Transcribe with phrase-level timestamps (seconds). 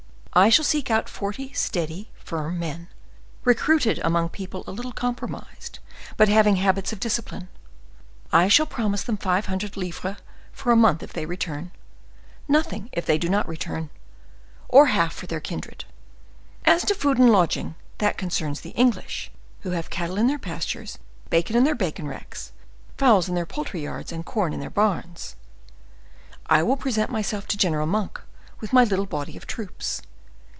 [0.33, 2.87] I shall seek out forty steady, firm men,
[3.43, 5.79] recruited among people a little compromised,
[6.15, 7.49] but having habits of discipline.
[8.31, 10.15] I shall promise them five hundred livres
[10.53, 11.71] for a month if they return;
[12.47, 13.89] nothing if they do not return,
[14.69, 15.83] or half for their kindred.
[16.63, 19.31] As to food and lodging, that concerns the English,
[19.63, 20.97] who have cattle in their pastures,
[21.29, 22.53] bacon in their bacon racks,
[22.97, 25.35] fowls in their poultry yards, and corn in their barns.
[26.45, 28.21] I will present myself to General Monk
[28.61, 30.01] with my little body of troops.